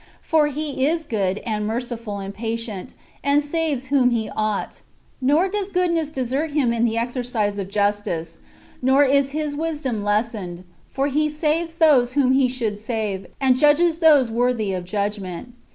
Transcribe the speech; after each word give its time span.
For 0.23 0.47
He 0.47 0.87
is 0.87 1.03
good, 1.03 1.37
and 1.45 1.67
merciful, 1.67 2.17
and 2.17 2.33
patient, 2.33 2.95
and 3.23 3.43
saves 3.43 3.89
whom 3.93 4.09
He 4.09 4.31
ought: 4.35 4.81
nor 5.21 5.47
does 5.47 5.67
goodness 5.67 6.09
desert 6.09 6.49
Him 6.53 6.73
in 6.73 6.85
the 6.85 6.95
exer 6.95 7.23
cise 7.23 7.59
of 7.59 7.69
justice,^ 7.69 8.41
nor 8.81 9.03
is 9.05 9.29
His 9.29 9.55
wisdom 9.55 10.03
lessened; 10.03 10.63
for 10.89 11.05
He 11.05 11.29
saves 11.29 11.77
those 11.77 12.13
whom 12.13 12.31
He 12.31 12.47
should 12.47 12.79
save, 12.79 13.27
and 13.39 13.55
judges 13.59 13.99
those 13.99 14.31
worthy 14.31 14.73
of 14.73 14.85
judg 14.85 15.19
ment. 15.19 15.53